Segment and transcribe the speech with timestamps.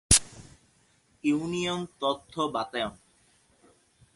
[1.23, 2.93] union তথ্য বাতায়ন